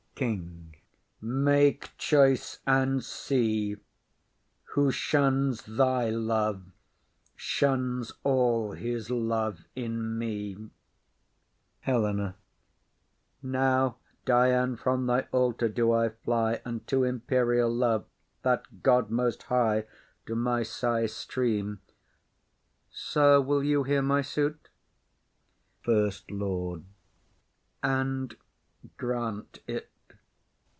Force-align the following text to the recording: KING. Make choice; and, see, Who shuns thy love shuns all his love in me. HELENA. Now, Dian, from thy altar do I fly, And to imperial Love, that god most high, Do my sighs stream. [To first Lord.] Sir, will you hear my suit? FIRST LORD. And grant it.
KING. 0.13 0.75
Make 1.19 1.97
choice; 1.97 2.59
and, 2.67 3.03
see, 3.03 3.77
Who 4.75 4.91
shuns 4.91 5.63
thy 5.65 6.11
love 6.11 6.63
shuns 7.35 8.11
all 8.23 8.73
his 8.73 9.09
love 9.09 9.61
in 9.75 10.19
me. 10.19 10.69
HELENA. 11.79 12.35
Now, 13.41 13.95
Dian, 14.23 14.75
from 14.75 15.07
thy 15.07 15.21
altar 15.31 15.67
do 15.67 15.91
I 15.91 16.09
fly, 16.09 16.61
And 16.65 16.85
to 16.85 17.03
imperial 17.03 17.73
Love, 17.73 18.05
that 18.43 18.83
god 18.83 19.09
most 19.09 19.41
high, 19.43 19.87
Do 20.27 20.35
my 20.35 20.61
sighs 20.61 21.13
stream. 21.15 21.79
[To 21.87 21.93
first 21.95 21.95
Lord.] 21.97 22.05
Sir, 22.91 23.41
will 23.41 23.63
you 23.63 23.83
hear 23.85 24.03
my 24.03 24.21
suit? 24.21 24.69
FIRST 25.81 26.29
LORD. 26.29 26.83
And 27.81 28.35
grant 28.97 29.61
it. 29.65 29.87